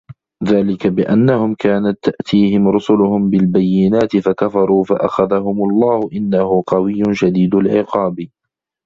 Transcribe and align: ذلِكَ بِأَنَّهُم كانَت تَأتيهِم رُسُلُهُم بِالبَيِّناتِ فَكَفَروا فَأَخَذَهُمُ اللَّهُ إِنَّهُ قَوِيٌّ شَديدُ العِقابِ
ذلِكَ 0.43 0.87
بِأَنَّهُم 0.87 1.55
كانَت 1.59 1.97
تَأتيهِم 2.03 2.67
رُسُلُهُم 2.67 3.29
بِالبَيِّناتِ 3.29 4.17
فَكَفَروا 4.17 4.83
فَأَخَذَهُمُ 4.83 5.63
اللَّهُ 5.69 6.09
إِنَّهُ 6.13 6.63
قَوِيٌّ 6.67 7.03
شَديدُ 7.13 7.55
العِقابِ 7.55 8.27